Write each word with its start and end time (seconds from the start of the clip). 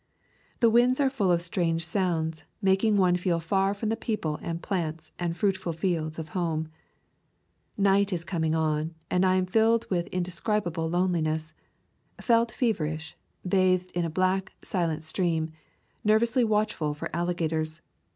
The 0.61 0.69
winds 0.71 0.99
are 0.99 1.11
full 1.11 1.31
of 1.31 1.43
strange 1.43 1.85
sounds, 1.85 2.43
making 2.59 2.97
one 2.97 3.15
feel 3.17 3.39
far 3.39 3.75
from 3.75 3.89
the 3.89 3.95
people 3.95 4.39
and 4.41 4.59
plants 4.59 5.11
and 5.19 5.37
fruit 5.37 5.55
ful 5.55 5.73
fields 5.73 6.17
of 6.17 6.29
home. 6.29 6.69
Night 7.77 8.11
is 8.11 8.23
coming 8.23 8.55
on 8.55 8.95
and 9.11 9.23
I 9.23 9.35
am 9.35 9.45
filled 9.45 9.87
with 9.91 10.07
indescribable 10.07 10.89
loneliness. 10.89 11.53
Felt 12.19 12.51
fever 12.51 12.87
ish; 12.87 13.15
bathed 13.47 13.91
in 13.91 14.03
a 14.03 14.09
black, 14.09 14.53
silent 14.63 15.03
stream; 15.03 15.51
nervously 16.03 16.43
watchful 16.43 16.95
for 16.95 17.15
alligators. 17.15 17.83